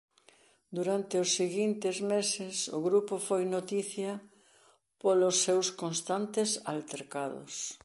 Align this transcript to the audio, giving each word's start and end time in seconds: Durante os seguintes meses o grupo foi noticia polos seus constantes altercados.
Durante 0.77 1.15
os 1.23 1.29
seguintes 1.39 1.95
meses 2.11 2.55
o 2.77 2.79
grupo 2.87 3.13
foi 3.27 3.43
noticia 3.55 4.11
polos 5.01 5.35
seus 5.45 5.67
constantes 5.81 6.49
altercados. 6.73 7.53